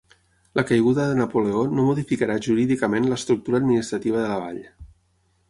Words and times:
La 0.59 0.63
caiguda 0.69 1.03
de 1.09 1.17
Napoleó 1.19 1.61
no 1.79 1.85
modificarà 1.89 2.39
jurídicament 2.47 3.07
l'estructura 3.13 3.61
administrativa 3.65 4.27
de 4.27 4.33
la 4.35 4.41
vall. 4.47 4.61